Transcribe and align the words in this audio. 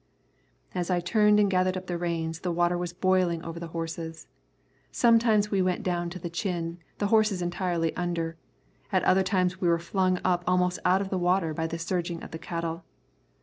As 0.73 0.89
I 0.89 0.99
turned 0.99 1.39
and 1.39 1.47
gathered 1.47 1.77
up 1.77 1.85
the 1.85 1.95
reins, 1.95 2.39
the 2.39 2.51
water 2.51 2.75
was 2.75 2.91
boiling 2.91 3.43
over 3.43 3.59
the 3.59 3.67
horses. 3.67 4.25
Sometimes 4.91 5.51
we 5.51 5.61
went 5.61 5.83
down 5.83 6.09
to 6.09 6.17
the 6.17 6.27
chin, 6.27 6.79
the 6.97 7.09
horses 7.13 7.39
entirely 7.39 7.95
under; 7.95 8.35
at 8.91 9.03
other 9.03 9.21
times 9.21 9.61
we 9.61 9.67
were 9.67 9.77
flung 9.77 10.19
up 10.25 10.43
almost 10.47 10.79
out 10.85 11.01
of 11.01 11.11
the 11.11 11.19
water 11.19 11.53
by 11.53 11.67
the 11.67 11.77
surging 11.77 12.23
of 12.23 12.31
the 12.31 12.39
cattle. 12.39 12.83